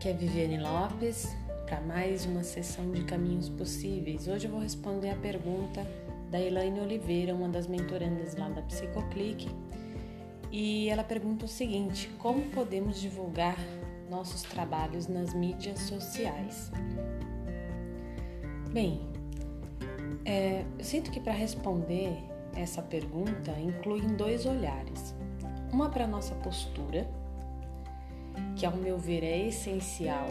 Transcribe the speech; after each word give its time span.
Aqui 0.00 0.08
é 0.08 0.12
Viviane 0.14 0.56
Lopes 0.56 1.36
para 1.66 1.78
mais 1.82 2.24
uma 2.24 2.42
sessão 2.42 2.90
de 2.90 3.04
Caminhos 3.04 3.50
Possíveis. 3.50 4.26
Hoje 4.28 4.46
eu 4.46 4.50
vou 4.50 4.58
responder 4.58 5.10
a 5.10 5.14
pergunta 5.14 5.86
da 6.30 6.40
Elaine 6.40 6.80
Oliveira, 6.80 7.34
uma 7.34 7.50
das 7.50 7.66
mentorandas 7.66 8.34
lá 8.34 8.48
da 8.48 8.62
Psicoclick, 8.62 9.46
e 10.50 10.88
ela 10.88 11.04
pergunta 11.04 11.44
o 11.44 11.48
seguinte: 11.48 12.08
como 12.18 12.40
podemos 12.46 12.98
divulgar 12.98 13.58
nossos 14.08 14.40
trabalhos 14.40 15.06
nas 15.06 15.34
mídias 15.34 15.80
sociais? 15.80 16.72
Bem, 18.72 19.02
é, 20.24 20.64
eu 20.78 20.84
sinto 20.86 21.10
que 21.10 21.20
para 21.20 21.34
responder 21.34 22.16
essa 22.56 22.80
pergunta 22.80 23.50
inclui 23.60 24.00
dois 24.00 24.46
olhares. 24.46 25.14
Uma 25.70 25.90
para 25.90 26.06
nossa 26.06 26.34
postura, 26.36 27.06
que 28.60 28.66
ao 28.66 28.76
meu 28.76 28.98
ver 28.98 29.24
é 29.24 29.46
essencial, 29.46 30.26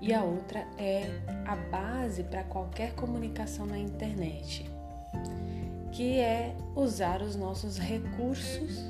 e 0.00 0.14
a 0.14 0.22
outra 0.22 0.64
é 0.78 1.10
a 1.44 1.56
base 1.56 2.22
para 2.22 2.44
qualquer 2.44 2.94
comunicação 2.94 3.66
na 3.66 3.76
internet, 3.76 4.70
que 5.90 6.20
é 6.20 6.54
usar 6.76 7.22
os 7.22 7.34
nossos 7.34 7.76
recursos 7.76 8.84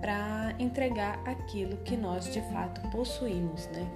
para 0.00 0.56
entregar 0.58 1.22
aquilo 1.24 1.76
que 1.84 1.96
nós 1.96 2.24
de 2.32 2.40
fato 2.52 2.80
possuímos, 2.90 3.68
né? 3.68 3.88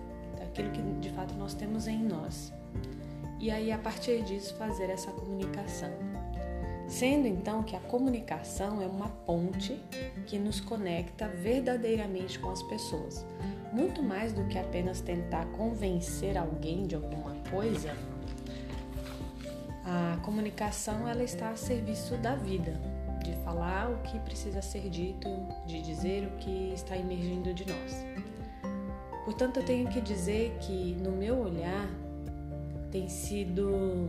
Aquilo 0.44 0.70
que 0.70 0.80
de 1.00 1.10
fato 1.10 1.34
nós 1.34 1.52
temos 1.52 1.88
em 1.88 2.04
nós. 2.04 2.52
E 3.40 3.50
aí 3.50 3.72
a 3.72 3.78
partir 3.78 4.22
disso 4.22 4.54
fazer 4.54 4.90
essa 4.90 5.10
comunicação. 5.10 5.90
Sendo 6.86 7.26
então 7.26 7.64
que 7.64 7.74
a 7.74 7.80
comunicação 7.80 8.80
é 8.80 8.86
uma 8.86 9.08
ponte 9.08 9.82
que 10.24 10.38
nos 10.38 10.60
conecta 10.60 11.26
verdadeiramente 11.26 12.38
com 12.38 12.50
as 12.50 12.62
pessoas. 12.62 13.26
Muito 13.76 14.02
mais 14.02 14.32
do 14.32 14.42
que 14.46 14.58
apenas 14.58 15.02
tentar 15.02 15.44
convencer 15.48 16.38
alguém 16.38 16.86
de 16.86 16.94
alguma 16.94 17.34
coisa, 17.50 17.94
a 19.84 20.16
comunicação 20.24 21.06
ela 21.06 21.22
está 21.22 21.50
a 21.50 21.56
serviço 21.56 22.16
da 22.16 22.34
vida, 22.34 22.72
de 23.22 23.34
falar 23.44 23.90
o 23.90 23.98
que 23.98 24.18
precisa 24.20 24.62
ser 24.62 24.88
dito, 24.88 25.28
de 25.66 25.82
dizer 25.82 26.26
o 26.26 26.38
que 26.38 26.72
está 26.72 26.96
emergindo 26.96 27.52
de 27.52 27.66
nós. 27.66 28.02
Portanto, 29.26 29.58
eu 29.58 29.66
tenho 29.66 29.86
que 29.90 30.00
dizer 30.00 30.56
que 30.62 30.94
no 30.94 31.12
meu 31.12 31.38
olhar 31.38 31.86
tem 32.90 33.10
sido 33.10 34.08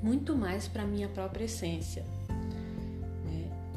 muito 0.00 0.36
mais 0.36 0.68
para 0.68 0.84
minha 0.84 1.08
própria 1.08 1.46
essência. 1.46 2.04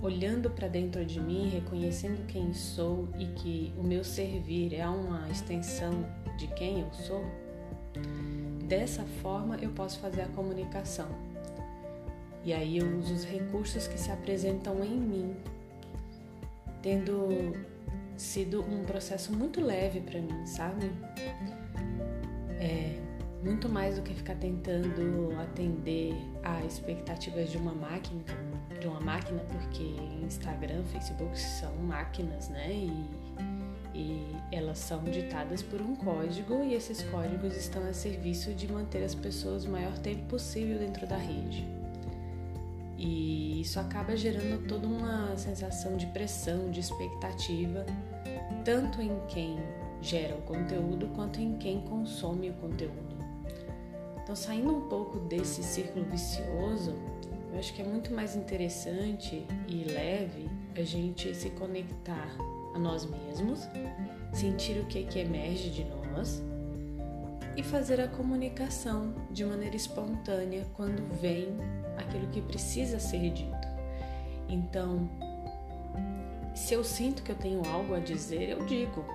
Olhando 0.01 0.49
para 0.49 0.67
dentro 0.67 1.05
de 1.05 1.19
mim, 1.19 1.49
reconhecendo 1.49 2.25
quem 2.27 2.53
sou 2.53 3.09
e 3.17 3.25
que 3.27 3.73
o 3.77 3.83
meu 3.83 4.03
servir 4.03 4.73
é 4.73 4.87
uma 4.87 5.29
extensão 5.29 6.05
de 6.37 6.47
quem 6.47 6.81
eu 6.81 6.93
sou, 6.93 7.25
dessa 8.65 9.03
forma 9.21 9.57
eu 9.57 9.71
posso 9.71 9.99
fazer 9.99 10.21
a 10.21 10.27
comunicação. 10.27 11.09
E 12.45 12.53
aí 12.53 12.77
eu 12.77 12.97
uso 12.97 13.13
os 13.13 13.25
recursos 13.25 13.87
que 13.87 13.99
se 13.99 14.09
apresentam 14.09 14.83
em 14.83 14.95
mim, 14.95 15.35
tendo 16.81 17.53
sido 18.15 18.61
um 18.61 18.85
processo 18.85 19.33
muito 19.33 19.59
leve 19.59 19.99
para 19.99 20.21
mim, 20.21 20.45
sabe? 20.45 20.89
É, 22.59 22.97
muito 23.43 23.67
mais 23.69 23.95
do 23.95 24.01
que 24.01 24.13
ficar 24.13 24.35
tentando 24.35 25.33
atender 25.39 26.13
a 26.43 26.63
expectativas 26.65 27.49
de 27.49 27.57
uma 27.57 27.73
máquina, 27.73 28.23
de 28.79 28.87
uma 28.87 28.99
máquina, 28.99 29.41
porque 29.51 29.83
Instagram, 30.23 30.83
Facebook 30.85 31.37
são 31.37 31.75
máquinas, 31.77 32.49
né? 32.49 32.71
E, 32.71 33.05
e 33.93 34.35
elas 34.51 34.77
são 34.79 35.03
ditadas 35.03 35.61
por 35.61 35.81
um 35.81 35.95
código 35.95 36.63
e 36.63 36.73
esses 36.73 37.03
códigos 37.03 37.55
estão 37.55 37.83
a 37.87 37.93
serviço 37.93 38.53
de 38.53 38.71
manter 38.71 39.03
as 39.03 39.15
pessoas 39.15 39.65
o 39.65 39.69
maior 39.69 39.97
tempo 39.99 40.23
possível 40.25 40.77
dentro 40.79 41.05
da 41.07 41.17
rede. 41.17 41.67
E 42.97 43.61
isso 43.61 43.79
acaba 43.79 44.15
gerando 44.15 44.67
toda 44.67 44.85
uma 44.85 45.35
sensação 45.37 45.95
de 45.95 46.05
pressão, 46.07 46.69
de 46.69 46.81
expectativa, 46.81 47.85
tanto 48.65 49.01
em 49.01 49.17
quem 49.27 49.57
gera 50.01 50.35
o 50.35 50.41
conteúdo 50.41 51.07
quanto 51.15 51.39
em 51.39 51.57
quem 51.57 51.81
consome 51.81 52.49
o 52.49 52.53
conteúdo. 52.53 53.17
Então, 54.21 54.35
saindo 54.35 54.75
um 54.75 54.81
pouco 54.89 55.17
desse 55.19 55.63
círculo 55.63 56.05
vicioso, 56.05 56.93
eu 57.51 57.59
acho 57.59 57.73
que 57.73 57.81
é 57.81 57.85
muito 57.85 58.13
mais 58.13 58.35
interessante 58.35 59.45
e 59.67 59.83
leve 59.83 60.49
a 60.75 60.83
gente 60.83 61.33
se 61.35 61.49
conectar 61.51 62.29
a 62.73 62.79
nós 62.79 63.05
mesmos, 63.05 63.67
sentir 64.31 64.79
o 64.79 64.85
que, 64.85 65.03
que 65.03 65.19
emerge 65.19 65.69
de 65.69 65.83
nós 65.83 66.41
e 67.57 67.63
fazer 67.63 67.99
a 67.99 68.07
comunicação 68.07 69.13
de 69.31 69.43
maneira 69.43 69.75
espontânea 69.75 70.65
quando 70.73 71.03
vem 71.19 71.49
aquilo 71.97 72.27
que 72.27 72.41
precisa 72.41 72.99
ser 72.99 73.31
dito. 73.31 73.67
Então, 74.47 75.09
se 76.55 76.73
eu 76.73 76.83
sinto 76.83 77.23
que 77.23 77.31
eu 77.31 77.35
tenho 77.35 77.65
algo 77.67 77.93
a 77.95 77.99
dizer, 77.99 78.49
eu 78.49 78.65
digo. 78.65 79.05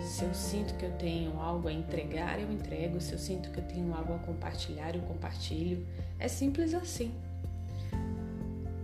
Se 0.00 0.24
eu 0.24 0.34
sinto 0.34 0.74
que 0.74 0.84
eu 0.84 0.92
tenho 0.92 1.40
algo 1.40 1.68
a 1.68 1.72
entregar, 1.72 2.38
eu 2.38 2.52
entrego. 2.52 3.00
Se 3.00 3.12
eu 3.12 3.18
sinto 3.18 3.50
que 3.50 3.58
eu 3.58 3.64
tenho 3.64 3.94
algo 3.94 4.14
a 4.14 4.18
compartilhar, 4.18 4.94
eu 4.94 5.02
compartilho. 5.02 5.86
É 6.18 6.28
simples 6.28 6.74
assim. 6.74 7.14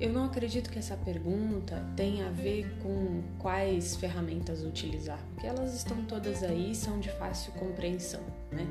Eu 0.02 0.12
não 0.12 0.24
acredito 0.24 0.68
que 0.68 0.80
essa 0.80 0.96
pergunta 0.96 1.80
tenha 1.94 2.26
a 2.26 2.30
ver 2.32 2.68
com 2.82 3.22
quais 3.38 3.94
ferramentas 3.94 4.64
utilizar, 4.64 5.24
porque 5.28 5.46
elas 5.46 5.76
estão 5.76 6.04
todas 6.06 6.42
aí 6.42 6.74
são 6.74 6.98
de 6.98 7.08
fácil 7.08 7.52
compreensão, 7.52 8.20
né? 8.50 8.66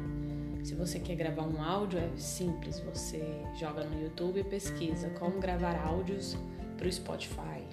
Se 0.62 0.76
você 0.76 1.00
quer 1.00 1.16
gravar 1.16 1.44
um 1.44 1.64
áudio, 1.64 2.00
é 2.00 2.10
simples, 2.18 2.82
você 2.82 3.24
joga 3.58 3.86
no 3.86 4.04
YouTube 4.04 4.42
e 4.42 4.44
pesquisa 4.44 5.10
como 5.12 5.40
gravar 5.40 5.82
áudios 5.88 6.36
para 6.78 6.90
o 6.90 6.92
Spotify, 6.92 7.66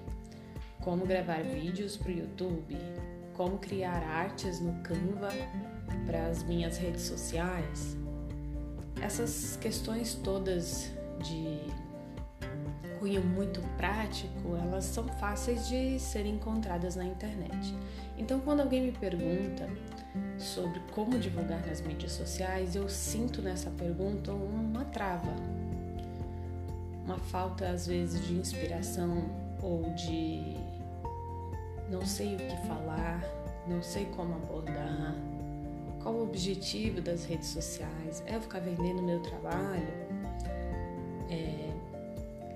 como 0.79 1.05
gravar 1.05 1.43
vídeos 1.43 1.97
para 1.97 2.13
o 2.13 2.15
YouTube, 2.15 2.77
como 3.33 3.57
criar 3.57 4.01
artes 4.03 4.61
no 4.61 4.71
Canva 4.83 5.33
para 6.05 6.27
as 6.27 6.43
minhas 6.43 6.77
redes 6.77 7.01
sociais. 7.01 7.97
Essas 9.01 9.57
questões 9.57 10.13
todas 10.13 10.93
de 11.21 11.88
cunho 12.99 13.23
muito 13.23 13.61
prático, 13.77 14.55
elas 14.55 14.85
são 14.85 15.07
fáceis 15.07 15.67
de 15.67 15.97
serem 15.99 16.35
encontradas 16.35 16.95
na 16.95 17.05
internet. 17.05 17.73
Então, 18.17 18.39
quando 18.41 18.59
alguém 18.59 18.83
me 18.83 18.91
pergunta 18.91 19.69
sobre 20.37 20.79
como 20.91 21.17
divulgar 21.17 21.65
nas 21.65 21.81
mídias 21.81 22.11
sociais, 22.11 22.75
eu 22.75 22.89
sinto 22.89 23.41
nessa 23.41 23.69
pergunta 23.71 24.33
uma 24.33 24.83
trava, 24.85 25.33
uma 27.05 27.17
falta 27.17 27.69
às 27.69 27.87
vezes 27.87 28.25
de 28.27 28.33
inspiração 28.33 29.29
ou 29.61 29.83
de 29.93 30.55
não 31.89 32.05
sei 32.05 32.35
o 32.35 32.37
que 32.37 32.67
falar, 32.67 33.23
não 33.67 33.81
sei 33.81 34.05
como 34.05 34.35
abordar, 34.35 35.15
qual 36.01 36.15
o 36.15 36.23
objetivo 36.23 37.01
das 37.01 37.25
redes 37.25 37.47
sociais, 37.47 38.23
é 38.25 38.35
eu 38.35 38.41
ficar 38.41 38.59
vendendo 38.59 39.01
meu 39.01 39.19
trabalho, 39.21 40.08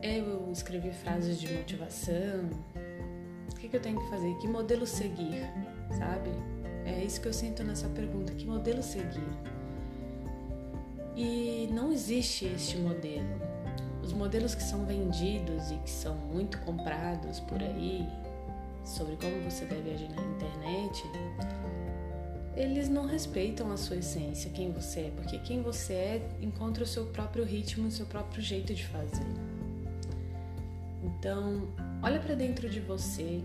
eu 0.04 0.52
escrever 0.52 0.94
frases 0.94 1.40
de 1.40 1.52
motivação, 1.54 2.50
o 3.52 3.56
que, 3.56 3.70
que 3.70 3.78
eu 3.78 3.82
tenho 3.82 4.00
que 4.00 4.10
fazer, 4.10 4.36
que 4.40 4.48
modelo 4.48 4.86
seguir, 4.86 5.50
sabe? 5.98 6.30
É 6.86 7.02
isso 7.04 7.22
que 7.22 7.28
eu 7.30 7.34
sinto 7.34 7.64
nessa 7.64 7.88
pergunta, 7.88 8.34
que 8.34 8.46
modelo 8.46 8.84
seguir? 8.84 9.24
E 11.16 11.70
não 11.72 11.92
existe 11.92 12.46
este 12.46 12.78
modelo. 12.78 13.42
Os 14.04 14.12
modelos 14.12 14.54
que 14.54 14.64
são 14.64 14.86
vendidos 14.86 15.72
e 15.72 15.76
que 15.78 15.90
são 15.90 16.16
muito 16.16 16.60
comprados 16.62 17.40
por 17.40 17.64
aí, 17.64 18.06
sobre 18.84 19.16
como 19.16 19.50
você 19.50 19.64
deve 19.64 19.92
agir 19.92 20.10
na 20.10 20.22
internet, 20.22 21.04
eles 22.58 22.90
não 22.90 23.06
respeitam 23.06 23.72
a 23.72 23.78
sua 23.78 23.96
essência, 23.96 24.52
quem 24.52 24.74
você 24.74 25.02
é, 25.02 25.12
porque 25.16 25.40
quem 25.40 25.62
você 25.62 25.94
é 25.94 26.30
encontra 26.42 26.84
o 26.84 26.88
seu 26.88 27.06
próprio 27.06 27.46
ritmo, 27.46 27.88
o 27.88 27.92
seu 27.92 28.06
próprio 28.06 28.42
jeito 28.42 28.74
de 28.74 28.86
fazer. 28.86 29.53
Então, 31.24 31.70
olha 32.02 32.20
para 32.20 32.36
dentro 32.36 32.70
de 32.70 32.82
você, 32.82 33.42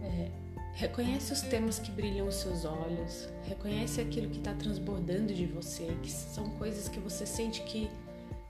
é, 0.00 0.30
reconhece 0.74 1.32
os 1.32 1.40
temas 1.40 1.80
que 1.80 1.90
brilham 1.90 2.28
os 2.28 2.36
seus 2.36 2.64
olhos, 2.64 3.28
reconhece 3.42 4.00
aquilo 4.00 4.30
que 4.30 4.38
está 4.38 4.54
transbordando 4.54 5.34
de 5.34 5.46
você, 5.46 5.96
que 6.00 6.08
são 6.08 6.48
coisas 6.50 6.88
que 6.88 7.00
você 7.00 7.26
sente 7.26 7.62
que 7.62 7.90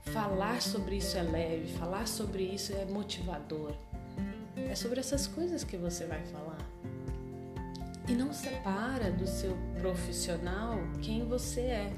falar 0.03 0.61
sobre 0.61 0.97
isso 0.97 1.17
é 1.17 1.23
leve, 1.23 1.65
falar 1.79 2.07
sobre 2.07 2.43
isso 2.43 2.75
é 2.75 2.85
motivador. 2.85 3.73
É 4.55 4.75
sobre 4.75 4.99
essas 4.99 5.25
coisas 5.25 5.63
que 5.63 5.75
você 5.75 6.05
vai 6.05 6.23
falar. 6.27 6.59
E 8.07 8.11
não 8.11 8.31
separa 8.31 9.09
do 9.09 9.25
seu 9.25 9.57
profissional 9.81 10.77
quem 11.01 11.27
você 11.27 11.61
é. 11.61 11.93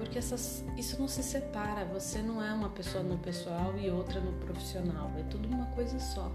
Porque 0.00 0.18
essas, 0.18 0.64
isso 0.78 0.98
não 0.98 1.06
se 1.06 1.22
separa. 1.22 1.84
Você 1.92 2.20
não 2.22 2.42
é 2.42 2.50
uma 2.54 2.70
pessoa 2.70 3.04
no 3.04 3.18
pessoal 3.18 3.78
e 3.78 3.90
outra 3.90 4.18
no 4.18 4.32
profissional. 4.32 5.10
É 5.18 5.22
tudo 5.24 5.46
uma 5.46 5.66
coisa 5.66 6.00
só. 6.00 6.32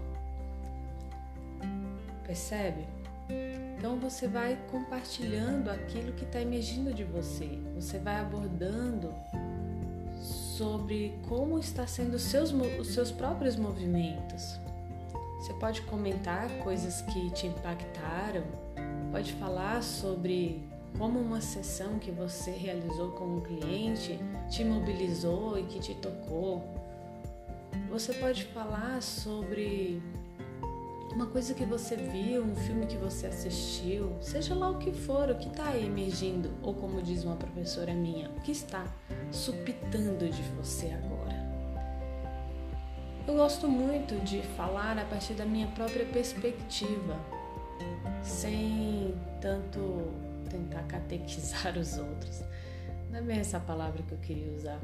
Percebe? 2.24 2.86
Então 3.76 3.98
você 3.98 4.28
vai 4.28 4.56
compartilhando 4.70 5.68
aquilo 5.68 6.12
que 6.12 6.24
está 6.24 6.40
emergindo 6.40 6.94
de 6.94 7.02
você. 7.02 7.58
Você 7.74 7.98
vai 7.98 8.20
abordando 8.20 9.12
sobre 10.20 11.18
como 11.28 11.58
está 11.58 11.88
sendo 11.88 12.20
seus, 12.20 12.52
os 12.52 12.94
seus 12.94 13.10
próprios 13.10 13.56
movimentos. 13.56 14.60
Você 15.40 15.52
pode 15.54 15.82
comentar 15.82 16.48
coisas 16.62 17.02
que 17.02 17.30
te 17.32 17.48
impactaram, 17.48 18.44
pode 19.10 19.32
falar 19.34 19.82
sobre 19.82 20.64
como 20.98 21.18
uma 21.18 21.40
sessão 21.40 21.98
que 21.98 22.10
você 22.10 22.50
realizou 22.50 23.10
com 23.12 23.36
um 23.36 23.40
cliente 23.40 24.18
te 24.48 24.64
mobilizou 24.64 25.58
e 25.58 25.64
que 25.64 25.78
te 25.78 25.94
tocou. 25.94 26.62
Você 27.90 28.14
pode 28.14 28.44
falar 28.44 29.02
sobre 29.02 30.02
uma 31.16 31.26
coisa 31.26 31.54
que 31.54 31.64
você 31.64 31.96
viu, 31.96 32.42
um 32.42 32.54
filme 32.54 32.86
que 32.86 32.96
você 32.96 33.26
assistiu, 33.26 34.16
seja 34.20 34.54
lá 34.54 34.68
o 34.68 34.78
que 34.78 34.92
for, 34.92 35.30
o 35.30 35.34
que 35.36 35.48
está 35.48 35.76
emergindo, 35.76 36.50
ou 36.62 36.74
como 36.74 37.00
diz 37.00 37.24
uma 37.24 37.36
professora 37.36 37.94
minha, 37.94 38.28
o 38.30 38.40
que 38.42 38.52
está 38.52 38.84
supitando 39.30 40.28
de 40.28 40.42
você 40.58 40.88
agora. 40.88 41.34
Eu 43.26 43.34
gosto 43.34 43.66
muito 43.66 44.22
de 44.24 44.42
falar 44.56 44.98
a 44.98 45.04
partir 45.04 45.32
da 45.32 45.44
minha 45.44 45.66
própria 45.68 46.04
perspectiva, 46.04 47.18
sem 48.22 49.14
tanto 49.40 50.12
tentar 50.56 50.82
catequizar 50.84 51.76
os 51.78 51.98
outros. 51.98 52.42
Não 53.10 53.18
é 53.18 53.22
bem 53.22 53.38
essa 53.38 53.60
palavra 53.60 54.02
que 54.02 54.12
eu 54.12 54.18
queria 54.18 54.52
usar 54.52 54.80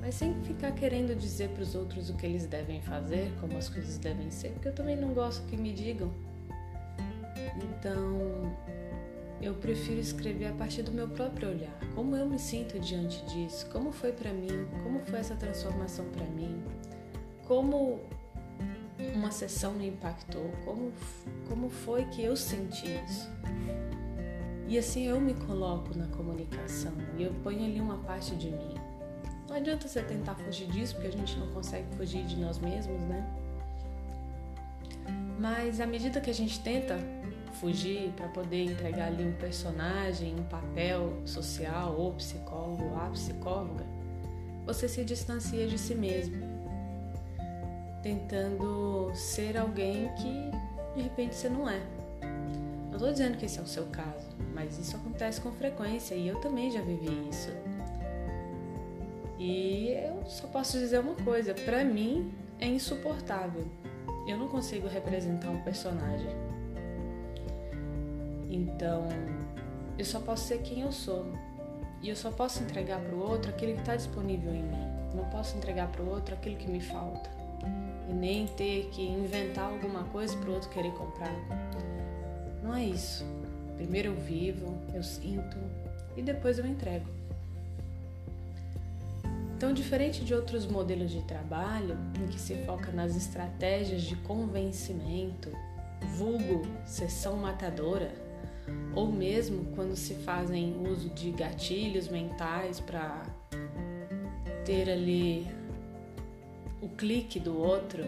mas 0.00 0.14
sem 0.14 0.34
ficar 0.42 0.72
querendo 0.72 1.16
dizer 1.16 1.50
para 1.50 1.62
os 1.62 1.74
outros 1.74 2.08
o 2.08 2.14
que 2.14 2.24
eles 2.24 2.46
devem 2.46 2.80
fazer, 2.80 3.32
como 3.40 3.56
as 3.58 3.68
coisas 3.68 3.98
devem 3.98 4.30
ser, 4.30 4.50
porque 4.50 4.68
eu 4.68 4.74
também 4.74 4.96
não 4.96 5.12
gosto 5.12 5.44
que 5.46 5.56
me 5.56 5.72
digam. 5.72 6.10
Então, 7.56 8.56
eu 9.42 9.54
prefiro 9.54 10.00
escrever 10.00 10.46
a 10.46 10.52
partir 10.52 10.82
do 10.82 10.92
meu 10.92 11.08
próprio 11.08 11.48
olhar, 11.48 11.76
como 11.94 12.16
eu 12.16 12.26
me 12.26 12.38
sinto 12.38 12.78
diante 12.78 13.24
disso, 13.26 13.66
como 13.70 13.90
foi 13.90 14.12
para 14.12 14.32
mim, 14.32 14.66
como 14.82 15.00
foi 15.00 15.18
essa 15.18 15.34
transformação 15.34 16.04
para 16.06 16.24
mim, 16.26 16.62
como 17.46 18.00
uma 19.14 19.30
sessão 19.30 19.72
me 19.74 19.88
impactou, 19.88 20.50
como 20.64 20.92
como 21.48 21.68
foi 21.68 22.04
que 22.06 22.22
eu 22.22 22.36
senti 22.36 22.86
isso. 23.04 23.28
E 24.68 24.76
assim 24.76 25.06
eu 25.06 25.18
me 25.18 25.32
coloco 25.32 25.96
na 25.96 26.06
comunicação 26.08 26.92
e 27.16 27.22
eu 27.22 27.32
ponho 27.42 27.64
ali 27.64 27.80
uma 27.80 27.96
parte 27.98 28.36
de 28.36 28.50
mim. 28.50 28.74
Não 29.48 29.56
adianta 29.56 29.88
você 29.88 30.02
tentar 30.02 30.34
fugir 30.34 30.66
disso, 30.66 30.94
porque 30.94 31.08
a 31.08 31.12
gente 31.12 31.38
não 31.38 31.46
consegue 31.48 31.86
fugir 31.96 32.22
de 32.26 32.36
nós 32.36 32.58
mesmos, 32.58 33.00
né? 33.04 33.26
Mas 35.40 35.80
à 35.80 35.86
medida 35.86 36.20
que 36.20 36.28
a 36.28 36.34
gente 36.34 36.60
tenta 36.60 36.98
fugir 37.54 38.12
para 38.12 38.28
poder 38.28 38.64
entregar 38.64 39.06
ali 39.06 39.24
um 39.24 39.32
personagem, 39.32 40.34
um 40.38 40.44
papel 40.44 41.14
social, 41.24 41.94
ou 41.96 42.12
psicólogo, 42.12 42.84
ou 42.84 42.96
a 42.96 43.08
psicóloga, 43.08 43.86
você 44.66 44.86
se 44.86 45.02
distancia 45.02 45.66
de 45.66 45.78
si 45.78 45.94
mesmo, 45.94 46.46
tentando 48.02 49.10
ser 49.14 49.56
alguém 49.56 50.12
que 50.16 50.50
de 50.94 51.02
repente 51.02 51.34
você 51.34 51.48
não 51.48 51.66
é. 51.66 51.80
Não 52.98 53.06
estou 53.06 53.12
dizendo 53.12 53.38
que 53.38 53.46
esse 53.46 53.60
é 53.60 53.62
o 53.62 53.66
seu 53.66 53.86
caso, 53.86 54.26
mas 54.52 54.76
isso 54.76 54.96
acontece 54.96 55.40
com 55.40 55.52
frequência 55.52 56.16
e 56.16 56.26
eu 56.26 56.40
também 56.40 56.68
já 56.68 56.80
vivi 56.80 57.28
isso. 57.30 57.48
E 59.38 59.90
eu 59.90 60.24
só 60.26 60.48
posso 60.48 60.76
dizer 60.80 60.98
uma 60.98 61.14
coisa: 61.14 61.54
para 61.54 61.84
mim 61.84 62.34
é 62.58 62.66
insuportável. 62.66 63.64
Eu 64.26 64.36
não 64.36 64.48
consigo 64.48 64.88
representar 64.88 65.48
um 65.48 65.62
personagem. 65.62 66.28
Então, 68.50 69.06
eu 69.96 70.04
só 70.04 70.18
posso 70.18 70.48
ser 70.48 70.58
quem 70.62 70.80
eu 70.80 70.90
sou. 70.90 71.24
E 72.02 72.08
eu 72.08 72.16
só 72.16 72.32
posso 72.32 72.64
entregar 72.64 72.98
para 72.98 73.14
o 73.14 73.20
outro 73.20 73.48
aquilo 73.48 73.74
que 73.74 73.80
está 73.80 73.94
disponível 73.94 74.52
em 74.52 74.64
mim. 74.64 75.14
Não 75.14 75.24
posso 75.30 75.56
entregar 75.56 75.86
para 75.86 76.02
o 76.02 76.10
outro 76.10 76.34
aquilo 76.34 76.56
que 76.56 76.68
me 76.68 76.80
falta. 76.80 77.30
E 78.08 78.12
nem 78.12 78.48
ter 78.48 78.90
que 78.90 79.06
inventar 79.06 79.70
alguma 79.70 80.02
coisa 80.02 80.36
para 80.36 80.50
o 80.50 80.54
outro 80.54 80.68
querer 80.70 80.90
comprar. 80.94 81.32
Não 82.68 82.76
é 82.76 82.84
isso. 82.84 83.24
Primeiro 83.76 84.08
eu 84.08 84.14
vivo, 84.14 84.76
eu 84.92 85.02
sinto 85.02 85.56
e 86.14 86.20
depois 86.20 86.58
eu 86.58 86.66
entrego. 86.66 87.06
Então, 89.56 89.72
diferente 89.72 90.22
de 90.22 90.34
outros 90.34 90.66
modelos 90.66 91.10
de 91.10 91.22
trabalho, 91.22 91.96
em 92.22 92.26
que 92.26 92.38
se 92.38 92.54
foca 92.66 92.92
nas 92.92 93.16
estratégias 93.16 94.02
de 94.02 94.14
convencimento, 94.16 95.50
vulgo 96.18 96.62
sessão 96.84 97.38
matadora, 97.38 98.12
ou 98.94 99.10
mesmo 99.10 99.74
quando 99.74 99.96
se 99.96 100.12
fazem 100.16 100.76
uso 100.86 101.08
de 101.08 101.30
gatilhos 101.30 102.06
mentais 102.08 102.80
para 102.80 103.22
ter 104.66 104.90
ali 104.90 105.48
o 106.82 106.88
clique 106.90 107.40
do 107.40 107.56
outro, 107.56 108.04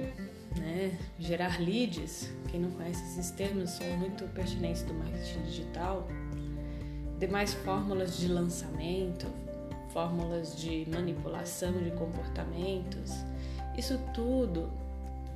né? 0.56 0.98
gerar 1.18 1.60
leads. 1.60 2.30
Quem 2.50 2.60
não 2.60 2.70
conhece 2.70 3.02
esses 3.02 3.30
termos 3.30 3.70
são 3.70 3.86
muito 3.98 4.24
pertinentes 4.34 4.82
do 4.82 4.94
marketing 4.94 5.42
digital. 5.42 6.08
Demais 7.18 7.52
fórmulas 7.52 8.16
de 8.16 8.28
lançamento, 8.28 9.26
fórmulas 9.92 10.56
de 10.56 10.86
manipulação 10.90 11.72
de 11.72 11.90
comportamentos, 11.90 13.12
isso 13.76 13.98
tudo 14.12 14.70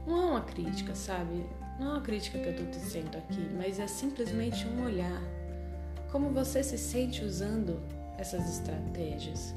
não 0.07 0.21
é 0.21 0.27
uma 0.33 0.41
crítica, 0.43 0.95
sabe? 0.95 1.47
Não 1.79 1.87
é 1.87 1.91
uma 1.93 2.01
crítica 2.01 2.39
que 2.39 2.47
eu 2.47 2.53
estou 2.53 2.67
dizendo 2.67 3.17
aqui, 3.17 3.49
mas 3.57 3.79
é 3.79 3.87
simplesmente 3.87 4.67
um 4.67 4.85
olhar. 4.85 5.23
Como 6.11 6.31
você 6.31 6.63
se 6.63 6.79
sente 6.79 7.25
usando 7.25 7.81
essas 8.19 8.49
estratégias? 8.49 9.55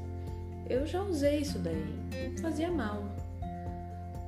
Eu 0.68 0.86
já 0.86 1.02
usei 1.02 1.40
isso 1.40 1.58
daí, 1.58 1.94
fazia 2.40 2.70
mal. 2.70 3.04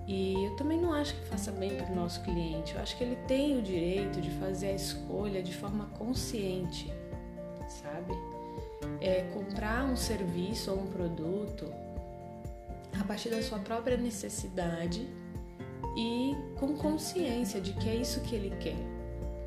E 0.06 0.44
eu 0.44 0.56
também 0.56 0.80
não 0.80 0.92
acho 0.92 1.14
que 1.14 1.28
faça 1.28 1.52
bem 1.52 1.76
para 1.76 1.92
o 1.92 1.94
nosso 1.94 2.22
cliente. 2.22 2.74
Eu 2.74 2.80
acho 2.80 2.96
que 2.96 3.04
ele 3.04 3.16
tem 3.28 3.58
o 3.58 3.62
direito 3.62 4.20
de 4.20 4.30
fazer 4.32 4.68
a 4.68 4.72
escolha 4.72 5.42
de 5.42 5.54
forma 5.54 5.86
consciente, 5.96 6.92
sabe? 7.68 8.14
é, 9.00 9.22
comprar 9.32 9.84
um 9.84 9.96
serviço 9.96 10.70
ou 10.70 10.80
um 10.80 10.86
produto 10.86 11.72
a 12.98 13.04
partir 13.04 13.30
da 13.30 13.42
sua 13.42 13.58
própria 13.58 13.96
necessidade 13.96 15.06
e 15.96 16.36
com 16.58 16.76
consciência 16.76 17.60
de 17.60 17.72
que 17.74 17.88
é 17.88 17.96
isso 17.96 18.20
que 18.20 18.34
ele 18.34 18.54
quer. 18.56 18.76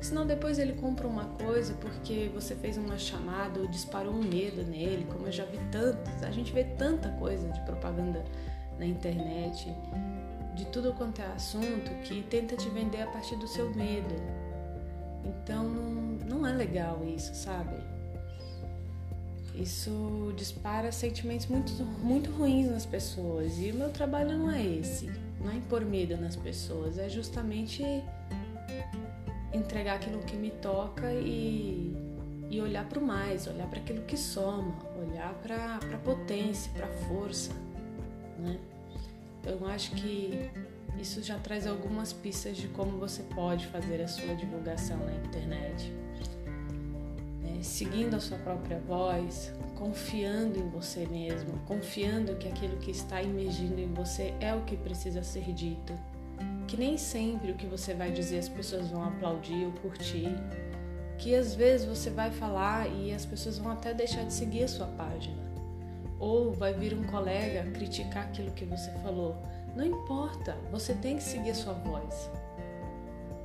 Senão 0.00 0.26
depois 0.26 0.58
ele 0.58 0.74
compra 0.74 1.06
uma 1.08 1.24
coisa 1.24 1.72
porque 1.74 2.30
você 2.34 2.54
fez 2.54 2.76
uma 2.76 2.98
chamada 2.98 3.60
ou 3.60 3.66
disparou 3.66 4.12
um 4.12 4.22
medo 4.22 4.62
nele, 4.62 5.06
como 5.10 5.26
eu 5.26 5.32
já 5.32 5.44
vi 5.46 5.58
tantos. 5.72 6.22
A 6.22 6.30
gente 6.30 6.52
vê 6.52 6.64
tanta 6.64 7.08
coisa 7.12 7.48
de 7.48 7.60
propaganda 7.60 8.22
na 8.78 8.84
internet, 8.84 9.72
de 10.54 10.64
tudo 10.66 10.92
quanto 10.92 11.20
é 11.20 11.26
assunto, 11.26 11.90
que 12.04 12.22
tenta 12.22 12.56
te 12.56 12.68
vender 12.68 13.02
a 13.02 13.06
partir 13.06 13.36
do 13.36 13.48
seu 13.48 13.70
medo. 13.74 14.14
Então 15.24 15.64
não 16.28 16.46
é 16.46 16.52
legal 16.52 17.02
isso, 17.04 17.34
sabe? 17.34 17.74
Isso 19.54 20.32
dispara 20.36 20.90
sentimentos 20.90 21.46
muito, 21.46 21.72
muito 22.02 22.30
ruins 22.32 22.68
nas 22.68 22.84
pessoas. 22.84 23.56
E 23.58 23.70
o 23.70 23.74
meu 23.74 23.90
trabalho 23.90 24.36
não 24.36 24.50
é 24.50 24.64
esse, 24.64 25.10
não 25.40 25.50
é 25.50 25.56
impor 25.56 25.84
medo 25.84 26.16
nas 26.16 26.34
pessoas, 26.34 26.98
é 26.98 27.08
justamente 27.08 27.84
entregar 29.52 29.96
aquilo 29.96 30.18
que 30.22 30.36
me 30.36 30.50
toca 30.50 31.12
e, 31.12 31.94
e 32.50 32.60
olhar 32.60 32.88
para 32.88 32.98
o 32.98 33.02
mais, 33.02 33.46
olhar 33.46 33.68
para 33.68 33.78
aquilo 33.78 34.02
que 34.02 34.16
soma, 34.16 34.74
olhar 34.98 35.32
para 35.34 35.76
a 35.76 35.98
potência, 35.98 36.72
para 36.72 36.86
a 36.86 36.92
força. 37.08 37.52
Né? 38.38 38.58
Eu 39.46 39.66
acho 39.66 39.90
que 39.92 40.50
isso 40.98 41.22
já 41.22 41.38
traz 41.38 41.66
algumas 41.66 42.12
pistas 42.12 42.56
de 42.56 42.68
como 42.68 42.98
você 42.98 43.22
pode 43.34 43.66
fazer 43.66 44.00
a 44.02 44.08
sua 44.08 44.34
divulgação 44.34 44.96
na 44.98 45.14
internet 45.14 45.92
seguindo 47.64 48.14
a 48.14 48.20
sua 48.20 48.38
própria 48.38 48.78
voz, 48.78 49.52
confiando 49.74 50.58
em 50.58 50.68
você 50.68 51.06
mesmo, 51.06 51.58
confiando 51.66 52.36
que 52.36 52.46
aquilo 52.46 52.76
que 52.76 52.90
está 52.90 53.22
emergindo 53.22 53.80
em 53.80 53.92
você 53.92 54.34
é 54.38 54.54
o 54.54 54.60
que 54.62 54.76
precisa 54.76 55.22
ser 55.22 55.52
dito. 55.52 55.92
Que 56.68 56.76
nem 56.76 56.96
sempre 56.96 57.50
o 57.50 57.54
que 57.54 57.66
você 57.66 57.94
vai 57.94 58.12
dizer 58.12 58.38
as 58.38 58.48
pessoas 58.48 58.88
vão 58.88 59.02
aplaudir 59.04 59.64
ou 59.64 59.72
curtir. 59.72 60.28
Que 61.18 61.34
às 61.34 61.54
vezes 61.54 61.86
você 61.86 62.10
vai 62.10 62.30
falar 62.30 62.86
e 62.86 63.12
as 63.12 63.24
pessoas 63.24 63.58
vão 63.58 63.72
até 63.72 63.94
deixar 63.94 64.24
de 64.24 64.32
seguir 64.32 64.64
a 64.64 64.68
sua 64.68 64.86
página. 64.86 65.53
Ou 66.24 66.54
vai 66.54 66.72
vir 66.72 66.94
um 66.94 67.04
colega 67.04 67.70
criticar 67.70 68.24
aquilo 68.24 68.50
que 68.52 68.64
você 68.64 68.90
falou. 69.02 69.36
Não 69.76 69.84
importa, 69.84 70.56
você 70.70 70.94
tem 70.94 71.18
que 71.18 71.22
seguir 71.22 71.50
a 71.50 71.54
sua 71.54 71.74
voz. 71.74 72.30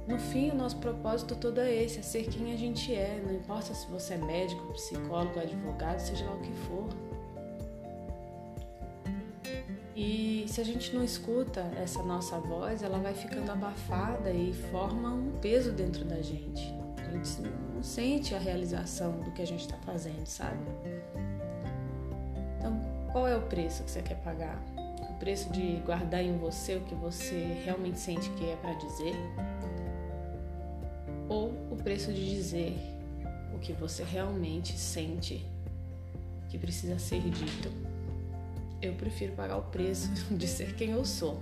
No 0.07 0.17
fim, 0.17 0.49
o 0.49 0.55
nosso 0.55 0.77
propósito 0.77 1.35
todo 1.35 1.59
é 1.59 1.83
esse, 1.83 1.99
é 1.99 2.01
ser 2.01 2.23
quem 2.23 2.53
a 2.53 2.57
gente 2.57 2.95
é, 2.95 3.21
não 3.21 3.33
importa 3.33 3.73
se 3.73 3.85
você 3.87 4.13
é 4.13 4.17
médico, 4.17 4.71
psicólogo, 4.71 5.37
advogado, 5.41 5.99
seja 5.99 6.23
lá 6.23 6.35
o 6.35 6.39
que 6.39 6.53
for. 6.53 6.87
E 9.93 10.45
se 10.47 10.61
a 10.61 10.63
gente 10.63 10.95
não 10.95 11.03
escuta 11.03 11.59
essa 11.75 12.01
nossa 12.01 12.39
voz, 12.39 12.81
ela 12.81 12.97
vai 12.97 13.13
ficando 13.13 13.51
abafada 13.51 14.31
e 14.31 14.53
forma 14.71 15.09
um 15.09 15.33
peso 15.41 15.73
dentro 15.73 16.05
da 16.05 16.21
gente. 16.21 16.73
A 16.97 17.11
gente 17.11 17.41
não 17.75 17.83
sente 17.83 18.33
a 18.33 18.39
realização 18.39 19.19
do 19.19 19.31
que 19.31 19.41
a 19.41 19.45
gente 19.45 19.65
está 19.65 19.75
fazendo, 19.79 20.25
sabe? 20.25 20.63
Qual 23.11 23.27
é 23.27 23.35
o 23.35 23.41
preço 23.41 23.83
que 23.83 23.89
você 23.89 24.01
quer 24.01 24.17
pagar? 24.17 24.61
O 25.09 25.13
preço 25.19 25.51
de 25.51 25.77
guardar 25.85 26.23
em 26.23 26.37
você 26.37 26.75
o 26.75 26.81
que 26.81 26.93
você 26.93 27.59
realmente 27.65 27.99
sente 27.99 28.29
que 28.31 28.49
é 28.49 28.55
para 28.55 28.73
dizer? 28.73 29.15
Ou 31.27 31.49
o 31.71 31.75
preço 31.75 32.13
de 32.13 32.29
dizer 32.29 32.77
o 33.53 33.59
que 33.59 33.73
você 33.73 34.03
realmente 34.03 34.77
sente 34.77 35.43
que 36.49 36.57
precisa 36.57 36.99
ser 36.99 37.21
dito? 37.21 37.71
Eu 38.81 38.93
prefiro 38.93 39.33
pagar 39.33 39.57
o 39.57 39.63
preço 39.63 40.09
de 40.31 40.47
ser 40.47 40.75
quem 40.75 40.91
eu 40.91 41.03
sou. 41.03 41.39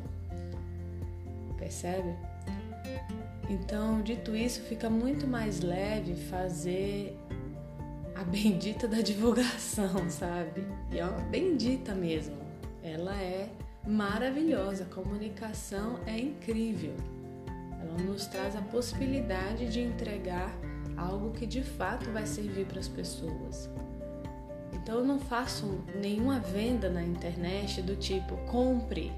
Percebe? 1.58 2.16
Então, 3.50 4.02
dito 4.02 4.36
isso, 4.36 4.62
fica 4.62 4.90
muito 4.90 5.28
mais 5.28 5.62
leve 5.62 6.16
fazer 6.16 7.18
a 8.20 8.24
bendita 8.24 8.88
da 8.88 9.00
divulgação, 9.02 10.10
sabe? 10.10 10.66
E 10.92 10.98
é 10.98 11.06
uma 11.06 11.22
bendita 11.22 11.94
mesmo. 11.94 12.36
Ela 12.82 13.16
é 13.16 13.50
maravilhosa, 13.86 14.84
a 14.84 14.94
comunicação 14.94 16.00
é 16.06 16.18
incrível. 16.18 16.96
Ela 17.80 17.98
nos 18.04 18.26
traz 18.26 18.56
a 18.56 18.62
possibilidade 18.62 19.68
de 19.68 19.82
entregar 19.82 20.52
algo 20.98 21.32
que 21.32 21.46
de 21.46 21.62
fato 21.62 22.10
vai 22.12 22.26
servir 22.26 22.66
para 22.66 22.80
as 22.80 22.88
pessoas. 22.88 23.70
Então 24.74 25.00
eu 25.00 25.06
não 25.06 25.20
faço 25.20 25.80
nenhuma 26.02 26.40
venda 26.40 26.90
na 26.90 27.04
internet 27.04 27.82
do 27.82 27.96
tipo 27.96 28.36
compre, 28.48 29.12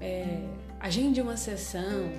é, 0.00 0.42
agende 0.80 1.20
uma 1.20 1.36
sessão, 1.36 2.10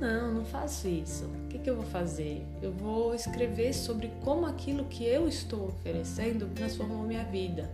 não, 0.00 0.32
não 0.32 0.44
faço 0.44 0.88
isso. 0.88 1.24
O 1.24 1.48
que, 1.48 1.58
que 1.58 1.70
eu 1.70 1.76
vou 1.76 1.86
fazer? 1.86 2.46
Eu 2.60 2.72
vou 2.72 3.14
escrever 3.14 3.72
sobre 3.72 4.12
como 4.22 4.46
aquilo 4.46 4.84
que 4.84 5.04
eu 5.04 5.26
estou 5.26 5.68
oferecendo 5.68 6.52
transformou 6.54 7.02
minha 7.02 7.24
vida. 7.24 7.70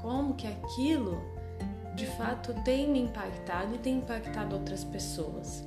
Como 0.00 0.34
que 0.34 0.46
aquilo 0.46 1.20
de 1.94 2.06
fato 2.06 2.54
tem 2.64 2.88
me 2.88 3.00
impactado 3.00 3.74
e 3.74 3.78
tem 3.78 3.98
impactado 3.98 4.56
outras 4.56 4.82
pessoas. 4.82 5.62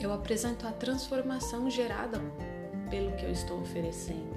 Eu 0.00 0.12
apresento 0.12 0.66
a 0.66 0.72
transformação 0.72 1.70
gerada 1.70 2.20
pelo 2.90 3.12
que 3.12 3.24
eu 3.24 3.30
estou 3.30 3.60
oferecendo 3.60 4.36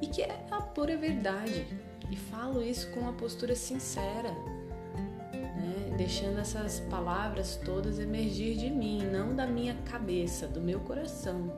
e 0.00 0.06
que 0.06 0.22
é 0.22 0.46
a 0.50 0.60
pura 0.60 0.96
verdade. 0.96 1.66
E 2.10 2.16
falo 2.16 2.62
isso 2.62 2.90
com 2.90 3.00
uma 3.00 3.12
postura 3.12 3.54
sincera 3.54 4.34
deixando 5.98 6.38
essas 6.38 6.78
palavras 6.78 7.56
todas 7.56 7.98
emergir 7.98 8.56
de 8.56 8.70
mim, 8.70 9.04
não 9.04 9.34
da 9.34 9.48
minha 9.48 9.74
cabeça, 9.84 10.46
do 10.46 10.60
meu 10.60 10.78
coração. 10.78 11.52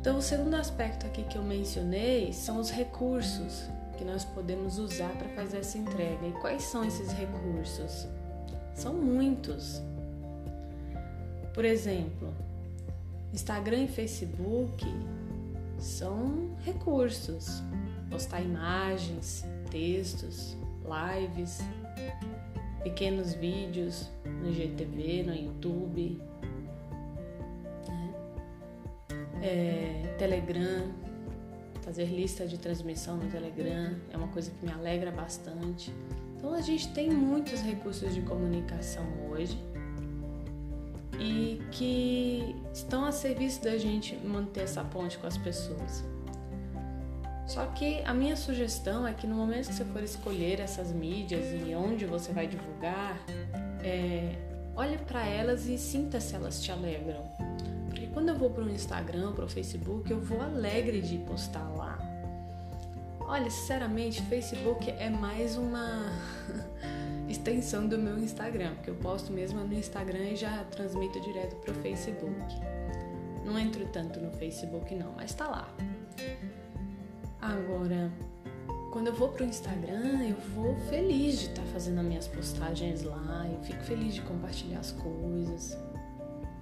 Então, 0.00 0.18
o 0.18 0.22
segundo 0.22 0.54
aspecto 0.54 1.04
aqui 1.04 1.24
que 1.24 1.36
eu 1.36 1.42
mencionei 1.42 2.32
são 2.32 2.60
os 2.60 2.70
recursos 2.70 3.68
que 3.98 4.04
nós 4.04 4.24
podemos 4.24 4.78
usar 4.78 5.10
para 5.18 5.28
fazer 5.30 5.58
essa 5.58 5.76
entrega. 5.76 6.28
E 6.28 6.32
quais 6.40 6.62
são 6.62 6.84
esses 6.84 7.10
recursos? 7.10 8.06
São 8.72 8.94
muitos. 8.94 9.82
Por 11.52 11.64
exemplo, 11.64 12.32
Instagram 13.32 13.82
e 13.82 13.88
Facebook 13.88 14.86
são 15.80 16.56
recursos. 16.64 17.60
Postar 18.08 18.42
imagens, 18.42 19.44
textos, 19.68 20.55
lives, 20.86 21.60
pequenos 22.82 23.34
vídeos 23.34 24.10
no 24.24 24.52
GTV, 24.52 25.24
no 25.24 25.34
YouTube, 25.34 26.20
né? 27.88 28.14
é, 29.42 30.14
Telegram, 30.18 30.92
fazer 31.82 32.06
lista 32.06 32.46
de 32.46 32.58
transmissão 32.58 33.16
no 33.16 33.30
Telegram 33.30 33.96
é 34.10 34.16
uma 34.16 34.28
coisa 34.28 34.50
que 34.50 34.64
me 34.64 34.72
alegra 34.72 35.10
bastante. 35.10 35.92
Então 36.36 36.52
a 36.54 36.60
gente 36.60 36.92
tem 36.92 37.10
muitos 37.10 37.60
recursos 37.60 38.14
de 38.14 38.20
comunicação 38.22 39.04
hoje 39.30 39.58
e 41.18 41.60
que 41.70 42.54
estão 42.72 43.04
a 43.04 43.12
serviço 43.12 43.62
da 43.62 43.76
gente 43.78 44.16
manter 44.16 44.62
essa 44.62 44.84
ponte 44.84 45.18
com 45.18 45.26
as 45.26 45.38
pessoas. 45.38 46.04
Só 47.46 47.64
que 47.66 48.02
a 48.04 48.12
minha 48.12 48.36
sugestão 48.36 49.06
é 49.06 49.14
que 49.14 49.26
no 49.26 49.36
momento 49.36 49.68
que 49.68 49.74
você 49.74 49.84
for 49.84 50.02
escolher 50.02 50.58
essas 50.60 50.92
mídias 50.92 51.46
e 51.66 51.74
onde 51.74 52.04
você 52.04 52.32
vai 52.32 52.48
divulgar, 52.48 53.24
é, 53.84 54.34
olhe 54.74 54.98
para 54.98 55.24
elas 55.24 55.66
e 55.68 55.78
sinta 55.78 56.20
se 56.20 56.34
elas 56.34 56.60
te 56.60 56.72
alegram. 56.72 57.22
Porque 57.86 58.08
quando 58.08 58.30
eu 58.30 58.34
vou 58.34 58.50
para 58.50 58.64
o 58.64 58.68
Instagram, 58.68 59.32
para 59.32 59.44
o 59.44 59.48
Facebook, 59.48 60.10
eu 60.10 60.20
vou 60.20 60.40
alegre 60.42 61.00
de 61.00 61.18
postar 61.18 61.68
lá. 61.76 61.98
Olha, 63.20 63.50
sinceramente, 63.50 64.22
Facebook 64.22 64.90
é 64.90 65.08
mais 65.08 65.56
uma 65.56 66.12
extensão 67.28 67.86
do 67.86 67.96
meu 67.96 68.18
Instagram, 68.18 68.74
porque 68.74 68.90
eu 68.90 68.96
posto 68.96 69.32
mesmo 69.32 69.60
no 69.64 69.74
Instagram 69.74 70.30
e 70.30 70.36
já 70.36 70.64
transmito 70.64 71.20
direto 71.20 71.56
para 71.56 71.72
o 71.72 71.74
Facebook. 71.76 72.54
Não 73.44 73.56
entro 73.56 73.86
tanto 73.86 74.20
no 74.20 74.32
Facebook 74.32 74.92
não, 74.96 75.12
mas 75.12 75.32
tá 75.32 75.48
lá. 75.48 75.68
Agora, 77.46 78.10
quando 78.90 79.06
eu 79.06 79.14
vou 79.14 79.28
pro 79.28 79.44
Instagram, 79.44 80.20
eu 80.28 80.36
vou 80.52 80.74
feliz 80.88 81.38
de 81.38 81.46
estar 81.46 81.62
tá 81.62 81.68
fazendo 81.68 82.00
as 82.00 82.04
minhas 82.04 82.26
postagens 82.26 83.04
lá, 83.04 83.48
eu 83.48 83.62
fico 83.62 83.84
feliz 83.84 84.16
de 84.16 84.20
compartilhar 84.22 84.80
as 84.80 84.90
coisas. 84.90 85.78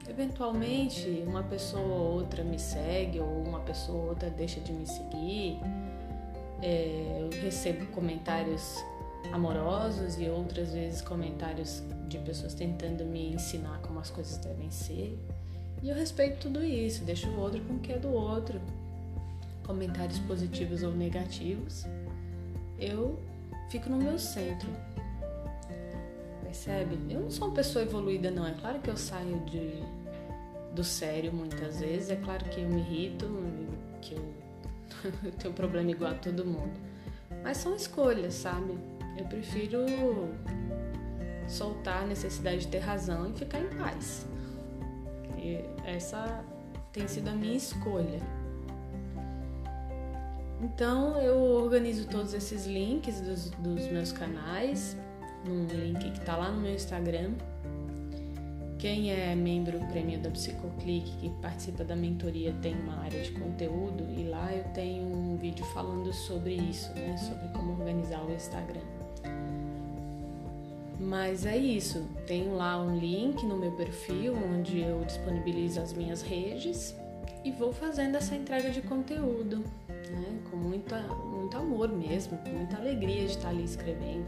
Eventualmente, 0.06 1.24
uma 1.26 1.42
pessoa 1.42 1.82
ou 1.82 2.12
outra 2.16 2.44
me 2.44 2.58
segue, 2.58 3.18
ou 3.18 3.44
uma 3.44 3.60
pessoa 3.60 3.96
ou 3.96 4.08
outra 4.10 4.28
deixa 4.28 4.60
de 4.60 4.74
me 4.74 4.86
seguir. 4.86 5.58
É, 6.60 7.18
eu 7.18 7.40
recebo 7.40 7.86
comentários 7.86 8.84
amorosos 9.32 10.20
e 10.20 10.28
outras 10.28 10.74
vezes 10.74 11.00
comentários 11.00 11.82
de 12.08 12.18
pessoas 12.18 12.52
tentando 12.52 13.06
me 13.06 13.32
ensinar 13.32 13.78
como 13.80 14.00
as 14.00 14.10
coisas 14.10 14.36
devem 14.36 14.70
ser. 14.70 15.18
E 15.82 15.88
eu 15.88 15.96
respeito 15.96 16.40
tudo 16.40 16.62
isso, 16.62 17.04
deixo 17.04 17.26
o 17.30 17.40
outro 17.40 17.62
com 17.62 17.76
o 17.76 17.78
que 17.78 17.90
é 17.90 17.98
do 17.98 18.12
outro 18.12 18.60
comentários 19.64 20.18
positivos 20.21 20.83
ou 20.83 20.92
negativos, 20.92 21.85
eu 22.78 23.18
fico 23.71 23.88
no 23.90 23.97
meu 23.97 24.18
centro. 24.18 24.68
Percebe? 26.42 26.99
Eu 27.11 27.21
não 27.21 27.30
sou 27.30 27.49
uma 27.49 27.54
pessoa 27.54 27.85
evoluída, 27.85 28.30
não. 28.30 28.47
É 28.47 28.52
claro 28.52 28.78
que 28.80 28.88
eu 28.88 28.97
saio 28.97 29.40
de, 29.47 29.83
do 30.75 30.85
sério 30.85 31.33
muitas 31.33 31.80
vezes, 31.80 32.11
é 32.11 32.16
claro 32.16 32.44
que 32.47 32.61
eu 32.61 32.68
me 32.68 32.80
irrito, 32.80 33.26
que 34.00 34.14
eu, 34.14 34.35
eu 35.25 35.33
tenho 35.33 35.54
problema 35.54 35.90
igual 35.90 36.12
a 36.12 36.14
todo 36.14 36.44
mundo. 36.44 36.73
Mas 37.42 37.56
são 37.56 37.75
escolhas, 37.75 38.35
sabe? 38.35 38.78
Eu 39.16 39.25
prefiro 39.26 39.78
soltar 41.47 42.02
a 42.02 42.06
necessidade 42.06 42.61
de 42.61 42.68
ter 42.68 42.78
razão 42.78 43.30
e 43.30 43.33
ficar 43.33 43.61
em 43.61 43.68
paz. 43.76 44.26
E 45.37 45.64
essa 45.85 46.44
tem 46.92 47.06
sido 47.06 47.28
a 47.28 47.33
minha 47.33 47.56
escolha. 47.56 48.21
Então 50.64 51.21
eu 51.21 51.38
organizo 51.38 52.09
todos 52.09 52.33
esses 52.33 52.64
links 52.64 53.21
dos, 53.21 53.50
dos 53.50 53.87
meus 53.88 54.12
canais 54.12 54.97
num 55.47 55.66
link 55.66 56.11
que 56.11 56.18
está 56.18 56.38
lá 56.38 56.50
no 56.50 56.59
meu 56.59 56.73
Instagram. 56.73 57.33
Quem 58.78 59.12
é 59.12 59.35
membro 59.35 59.78
prêmio 59.88 60.18
da 60.18 60.30
Psicoclick, 60.30 61.18
que 61.18 61.28
participa 61.42 61.85
da 61.85 61.94
mentoria, 61.94 62.54
tem 62.62 62.75
uma 62.75 63.00
área 63.00 63.21
de 63.23 63.33
conteúdo 63.33 64.06
e 64.18 64.25
lá 64.25 64.54
eu 64.54 64.64
tenho 64.73 65.04
um 65.04 65.37
vídeo 65.37 65.64
falando 65.66 66.11
sobre 66.14 66.54
isso, 66.54 66.90
né? 66.94 67.14
Sobre 67.18 67.47
como 67.49 67.73
organizar 67.73 68.25
o 68.25 68.33
Instagram. 68.33 68.80
Mas 70.99 71.44
é 71.44 71.59
isso, 71.59 72.09
tenho 72.26 72.54
lá 72.54 72.80
um 72.80 72.99
link 72.99 73.44
no 73.44 73.59
meu 73.59 73.73
perfil 73.73 74.35
onde 74.35 74.80
eu 74.80 75.04
disponibilizo 75.04 75.80
as 75.80 75.92
minhas 75.92 76.23
redes 76.23 76.94
e 77.44 77.50
vou 77.52 77.71
fazendo 77.71 78.16
essa 78.16 78.35
entrega 78.35 78.71
de 78.71 78.80
conteúdo 78.80 79.62
né? 80.11 80.38
com 80.50 80.56
muita, 80.56 80.99
muito 81.00 81.56
amor 81.56 81.88
mesmo, 81.88 82.38
com 82.38 82.50
muita 82.50 82.76
alegria 82.76 83.26
de 83.26 83.32
estar 83.32 83.49
ali 83.49 83.64
escrevendo. 83.64 84.26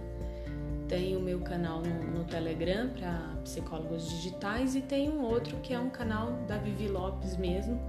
Tem 0.88 1.16
o 1.16 1.20
meu 1.20 1.40
canal 1.40 1.80
no, 1.80 2.18
no 2.18 2.24
Telegram 2.24 2.88
para 2.90 3.34
psicólogos 3.42 4.08
digitais 4.08 4.76
e 4.76 4.80
tem 4.80 5.10
um 5.10 5.22
outro 5.22 5.56
que 5.58 5.74
é 5.74 5.78
um 5.78 5.90
canal 5.90 6.32
da 6.46 6.58
Vivi 6.58 6.86
Lopes 6.88 7.36
mesmo, 7.36 7.80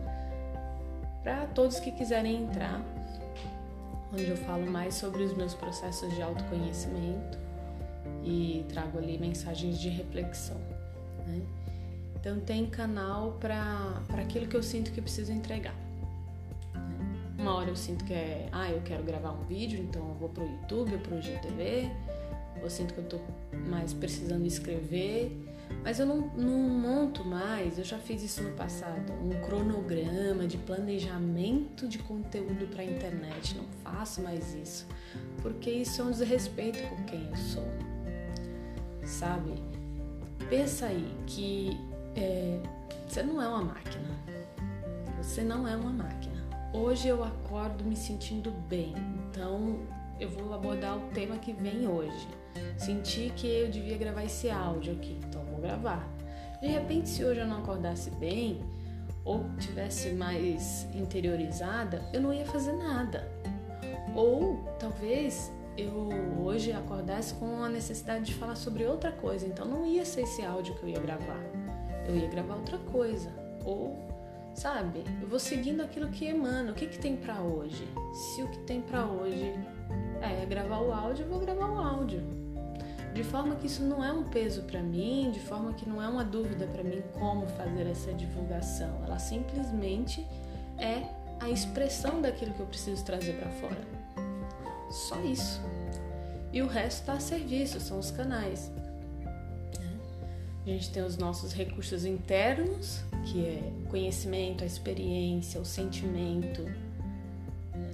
para 1.22 1.46
todos 1.48 1.79
que 1.79 1.91
quiserem 1.91 2.44
entrar, 2.44 2.82
onde 4.12 4.27
eu 4.27 4.38
falo 4.38 4.65
mais 4.65 4.96
sobre 4.96 5.24
os 5.24 5.34
meus 5.36 5.53
processos 5.53 6.13
de 6.15 6.22
autoconhecimento 6.22 7.38
e 8.24 8.65
trago 8.70 8.98
ali 8.98 9.17
mensagens 9.17 9.79
de 9.79 9.89
reflexão. 9.89 10.58
Né? 11.27 11.41
Então 12.15 12.39
tem 12.39 12.65
canal 12.65 13.34
para 13.34 14.01
aquilo 14.17 14.48
que 14.48 14.56
eu 14.56 14.63
sinto 14.63 14.91
que 14.91 15.01
preciso 15.01 15.32
entregar. 15.32 15.87
Uma 17.48 17.56
hora 17.56 17.70
eu 17.70 17.77
sinto 17.77 18.04
que 18.04 18.12
é, 18.12 18.50
ah, 18.51 18.70
eu 18.70 18.82
quero 18.82 19.01
gravar 19.04 19.32
um 19.32 19.46
vídeo, 19.46 19.80
então 19.80 20.06
eu 20.10 20.16
vou 20.16 20.27
pro 20.27 20.46
YouTube 20.46 20.96
ou 20.96 21.00
pro 21.00 21.22
GTV. 21.22 21.89
Eu 22.62 22.70
sinto 22.70 22.94
que 22.94 23.00
eu 23.00 23.06
tô 23.06 23.20
mais 23.70 23.94
precisando 23.94 24.46
escrever. 24.46 25.32
Mas 25.82 25.98
eu 25.98 26.06
não, 26.06 26.30
não 26.36 26.58
monto 26.58 27.24
mais, 27.24 27.77
eu 27.77 27.86
já 27.86 27.98
fiz 28.00 28.22
isso 28.22 28.44
no 28.44 28.51
passado, 28.51 29.13
um 29.13 29.30
cronograma 29.46 30.46
de 30.46 30.58
planejamento 30.58 31.88
de 31.88 32.00
conteúdo 32.00 32.68
para 32.68 32.84
internet. 32.84 33.56
Não 33.56 33.63
faço 33.82 34.22
mais 34.22 34.54
isso, 34.54 34.86
porque 35.42 35.70
isso 35.70 36.01
é 36.01 36.04
um 36.04 36.12
desrespeito 36.12 36.84
com 36.89 37.01
quem 37.06 37.30
eu 37.30 37.36
sou. 37.38 37.68
Sabe? 39.06 39.54
Pensa 40.50 40.88
aí 40.88 41.16
que 41.25 41.80
é, 42.13 42.60
você 43.08 43.24
não 43.24 43.42
é 43.42 43.48
uma 43.48 43.63
máquina. 43.63 44.10
Você 45.22 45.44
não 45.44 45.66
é 45.66 45.77
uma 45.77 45.94
máquina. 45.94 46.37
Hoje 46.74 47.07
eu 47.07 47.24
acordo 47.24 47.83
me 47.83 47.95
sentindo 47.95 48.51
bem, 48.51 48.93
então 49.29 49.79
eu 50.19 50.29
vou 50.29 50.53
abordar 50.53 50.97
o 50.97 51.09
tema 51.13 51.38
que 51.38 51.53
vem 51.53 51.88
hoje. 51.88 52.27
Senti 52.77 53.31
que 53.36 53.47
eu 53.47 53.69
devia 53.69 53.97
gravar 53.97 54.25
esse 54.25 54.50
áudio 54.50 54.93
aqui, 54.93 55.17
então 55.25 55.43
vou 55.45 55.62
gravar. 55.62 56.07
De 56.62 56.67
repente, 56.67 57.07
se 57.07 57.24
hoje 57.24 57.39
eu 57.39 57.47
não 57.47 57.59
acordasse 57.59 58.09
bem 58.12 58.62
ou 59.24 59.45
tivesse 59.59 60.12
mais 60.12 60.88
interiorizada, 60.93 62.03
eu 62.13 62.21
não 62.21 62.33
ia 62.33 62.45
fazer 62.45 62.74
nada. 62.74 63.31
Ou 64.15 64.57
talvez 64.79 65.51
eu 65.77 66.09
hoje 66.43 66.71
acordasse 66.74 67.33
com 67.36 67.63
a 67.63 67.69
necessidade 67.69 68.25
de 68.25 68.33
falar 68.33 68.55
sobre 68.55 68.86
outra 68.86 69.12
coisa, 69.12 69.45
então 69.45 69.65
não 69.65 69.86
ia 69.86 70.03
ser 70.03 70.21
esse 70.21 70.43
áudio 70.43 70.75
que 70.75 70.83
eu 70.83 70.89
ia 70.89 71.00
gravar. 71.00 71.43
Eu 72.07 72.15
ia 72.15 72.27
gravar 72.27 72.55
outra 72.55 72.77
coisa. 72.77 73.31
Ou, 73.63 74.06
sabe, 74.57 75.03
eu 75.21 75.27
vou 75.27 75.39
seguindo 75.39 75.81
aquilo 75.81 76.09
que 76.09 76.25
emana. 76.25 76.71
O 76.71 76.75
que, 76.75 76.87
que 76.87 76.97
tem 76.97 77.15
para 77.15 77.41
hoje? 77.41 77.87
Se 78.13 78.41
o 78.41 78.47
que 78.49 78.57
tem 78.59 78.81
para 78.81 79.05
hoje 79.05 79.53
é 80.21 80.45
gravar 80.45 80.79
o 80.79 80.91
áudio, 80.91 81.25
eu 81.25 81.29
vou 81.29 81.39
gravar 81.39 81.69
o 81.69 81.77
áudio. 81.77 82.21
De 83.13 83.23
forma 83.23 83.55
que 83.55 83.67
isso 83.67 83.83
não 83.83 84.03
é 84.03 84.11
um 84.11 84.23
peso 84.23 84.63
para 84.63 84.81
mim, 84.81 85.31
de 85.31 85.39
forma 85.39 85.73
que 85.73 85.87
não 85.87 86.01
é 86.01 86.07
uma 86.07 86.23
dúvida 86.23 86.65
para 86.67 86.83
mim 86.83 87.01
como 87.13 87.47
fazer 87.47 87.87
essa 87.87 88.11
divulgação. 88.13 89.03
Ela 89.05 89.19
simplesmente 89.19 90.25
é 90.77 91.03
a 91.39 91.49
expressão 91.49 92.21
daquilo 92.21 92.53
que 92.53 92.59
eu 92.59 92.65
preciso 92.65 93.03
trazer 93.05 93.33
para 93.33 93.49
fora. 93.51 93.81
Só 94.89 95.19
isso. 95.21 95.61
E 96.51 96.61
o 96.61 96.67
resto 96.67 97.01
está 97.01 97.13
a 97.13 97.19
serviço, 97.19 97.79
são 97.79 97.99
os 97.99 98.09
canais. 98.09 98.71
A 100.65 100.69
gente 100.69 100.91
tem 100.91 101.03
os 101.03 101.17
nossos 101.17 101.53
recursos 101.53 102.05
internos, 102.05 103.03
que 103.31 103.46
é 103.46 103.72
conhecimento, 103.89 104.63
a 104.63 104.67
experiência, 104.67 105.60
o 105.60 105.65
sentimento, 105.65 106.65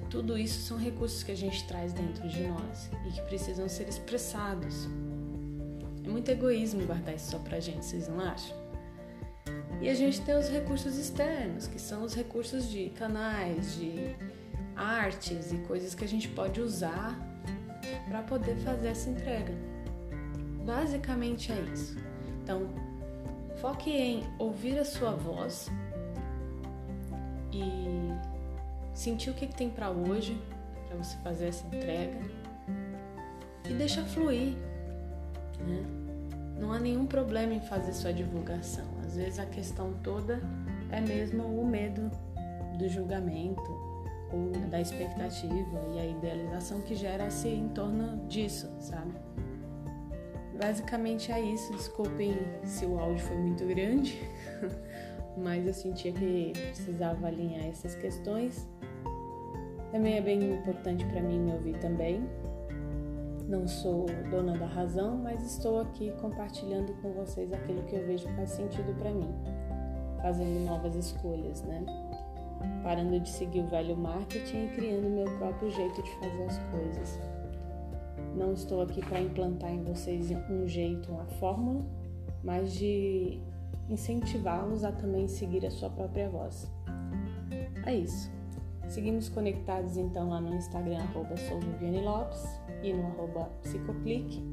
tudo 0.10 0.38
isso 0.38 0.62
são 0.62 0.78
recursos 0.78 1.24
que 1.24 1.32
a 1.32 1.36
gente 1.36 1.68
traz 1.68 1.92
dentro 1.92 2.28
de 2.30 2.44
nós 2.44 2.90
e 3.08 3.12
que 3.12 3.22
precisam 3.24 3.68
ser 3.68 3.90
expressados. 3.90 4.88
É 6.06 6.08
muito 6.08 6.30
egoísmo 6.30 6.86
guardar 6.86 7.16
isso 7.16 7.32
só 7.32 7.40
pra 7.40 7.60
gente, 7.60 7.84
vocês 7.84 8.08
não 8.08 8.20
acham? 8.20 8.56
E 9.82 9.90
a 9.90 9.96
gente 9.96 10.22
tem 10.22 10.38
os 10.38 10.50
recursos 10.50 10.98
externos, 10.98 11.66
que 11.66 11.82
são 11.82 12.04
os 12.04 12.14
recursos 12.14 12.70
de 12.70 12.90
canais, 12.92 13.76
de 13.76 14.16
artes 14.76 15.52
e 15.52 15.58
coisas 15.68 15.96
que 15.96 16.06
a 16.06 16.08
gente 16.08 16.28
pode 16.28 16.62
usar 16.62 17.20
para 18.08 18.22
poder 18.22 18.56
fazer 18.58 18.90
essa 18.90 19.10
entrega. 19.10 19.54
Basicamente 20.64 21.52
é 21.52 21.60
isso. 21.74 21.98
Então, 22.44 22.70
foque 23.58 23.92
em 23.92 24.24
ouvir 24.40 24.78
a 24.80 24.86
sua 24.86 25.12
voz 25.12 25.70
e 27.52 27.64
sentir 28.94 29.30
o 29.30 29.34
que, 29.34 29.48
tem 29.48 29.70
para 29.70 29.90
hoje, 29.90 30.40
para 30.88 30.98
você 30.98 31.18
fazer 31.18 31.48
essa 31.48 31.66
entrega 31.68 32.20
e 33.70 33.74
deixa 33.74 34.04
fluir. 34.04 34.56
Né? 35.60 35.84
Não 36.60 36.72
há 36.72 36.80
nenhum 36.80 37.06
problema 37.06 37.54
em 37.54 37.62
fazer 37.62 37.94
sua 37.94 38.14
divulgação. 38.14 38.86
Às 39.06 39.16
vezes 39.16 39.40
a 39.40 39.46
questão 39.46 39.94
toda 40.04 40.42
é 40.92 41.02
mesmo 41.02 41.44
o 41.44 41.66
medo 41.66 42.10
do 42.78 42.88
julgamento 42.88 43.94
ou 44.32 44.52
da 44.70 44.82
expectativa 44.82 45.82
e 45.94 46.00
a 46.00 46.06
idealização 46.06 46.82
que 46.82 46.96
gera-se 46.96 47.48
em 47.48 47.70
torno 47.70 48.28
disso, 48.28 48.68
sabe? 48.80 49.14
Basicamente 50.64 51.32
é 51.32 51.42
isso. 51.42 51.74
Desculpem 51.74 52.38
se 52.64 52.86
o 52.86 52.98
áudio 52.98 53.24
foi 53.26 53.38
muito 53.38 53.66
grande, 53.66 54.22
mas 55.38 55.68
eu 55.68 55.74
sentia 55.74 56.12
que 56.14 56.54
precisava 56.54 57.28
alinhar 57.28 57.66
essas 57.66 57.96
questões 57.96 58.68
também 59.94 60.18
é 60.18 60.22
bem 60.22 60.54
importante 60.56 61.06
para 61.06 61.22
mim 61.22 61.40
me 61.40 61.52
ouvir 61.52 61.78
também. 61.78 62.28
Não 63.48 63.68
sou 63.68 64.08
dona 64.32 64.58
da 64.58 64.66
razão, 64.66 65.18
mas 65.18 65.46
estou 65.46 65.82
aqui 65.82 66.12
compartilhando 66.20 66.94
com 67.00 67.14
vocês 67.14 67.54
aquilo 67.54 67.84
que 67.84 67.96
eu 67.96 68.08
vejo 68.08 68.28
faz 68.30 68.50
sentido 68.50 68.92
para 68.98 69.12
mim, 69.12 69.32
fazendo 70.20 70.66
novas 70.66 70.96
escolhas, 70.96 71.62
né? 71.62 71.86
Parando 72.82 73.20
de 73.20 73.30
seguir 73.30 73.60
o 73.60 73.68
velho 73.68 73.96
marketing 73.96 74.66
e 74.66 74.70
criando 74.70 75.08
meu 75.12 75.26
próprio 75.38 75.70
jeito 75.70 76.02
de 76.02 76.12
fazer 76.16 76.44
as 76.44 76.58
coisas. 76.72 77.20
Não 78.36 78.54
estou 78.54 78.82
aqui 78.82 79.02
para 79.02 79.22
implantar 79.22 79.72
em 79.72 79.84
vocês 79.84 80.32
um 80.50 80.68
jeito, 80.68 81.12
uma 81.12 81.26
fórmula, 81.26 81.86
mas 82.44 82.74
de 82.74 83.40
incentivá-los 83.90 84.84
a 84.84 84.92
também 84.92 85.28
seguir 85.28 85.66
a 85.66 85.72
sua 85.72 85.90
própria 85.90 86.30
voz. 86.30 86.70
É 87.86 87.96
isso. 87.96 88.32
Seguimos 88.88 89.30
conectados 89.30 89.98
então 89.98 90.30
lá 90.30 90.42
no 90.42 90.56
Instagram, 90.56 91.00
arroba 91.00 91.36
Lopes 92.04 92.60
e 92.82 92.94
no 92.94 93.06
arroba 93.08 93.50
Psicoclick. 93.62 94.44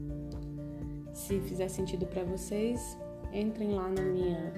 Se 1.12 1.40
fizer 1.40 1.69
sentido 1.69 2.07
para 2.07 2.23
vocês, 2.25 2.97
entrem 3.33 3.73
lá 3.73 3.88
na 3.88 4.03
minha 4.03 4.53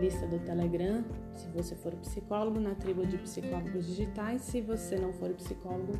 lista 0.00 0.26
do 0.26 0.38
Telegram, 0.40 1.04
se 1.34 1.46
você 1.48 1.74
for 1.74 1.92
psicólogo, 1.96 2.60
na 2.60 2.74
tribo 2.74 3.06
de 3.06 3.18
psicólogos 3.18 3.86
digitais. 3.86 4.42
Se 4.42 4.60
você 4.60 4.96
não 4.96 5.12
for 5.14 5.30
psicólogo, 5.34 5.92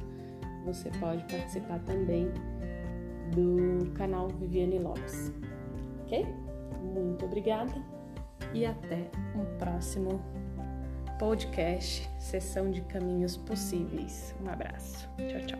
você 0.65 0.91
pode 0.99 1.23
participar 1.25 1.79
também 1.81 2.31
do 3.35 3.91
canal 3.93 4.29
Viviane 4.29 4.79
Lopes. 4.79 5.33
Ok? 6.05 6.27
Muito 6.83 7.25
obrigada 7.25 7.75
e 8.53 8.65
até 8.65 9.11
um 9.35 9.45
próximo 9.59 10.21
podcast 11.19 12.09
Sessão 12.19 12.71
de 12.71 12.81
Caminhos 12.83 13.37
Possíveis. 13.37 14.35
Um 14.43 14.49
abraço. 14.51 15.09
Tchau, 15.17 15.41
tchau. 15.47 15.59